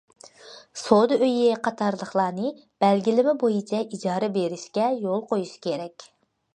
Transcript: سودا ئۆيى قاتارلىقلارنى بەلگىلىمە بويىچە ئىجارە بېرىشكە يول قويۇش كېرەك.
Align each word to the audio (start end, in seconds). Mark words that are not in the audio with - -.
سودا 0.83 1.17
ئۆيى 1.25 1.51
قاتارلىقلارنى 1.67 2.55
بەلگىلىمە 2.85 3.37
بويىچە 3.45 3.85
ئىجارە 3.85 4.33
بېرىشكە 4.41 4.93
يول 5.07 5.27
قويۇش 5.33 5.57
كېرەك. 5.69 6.13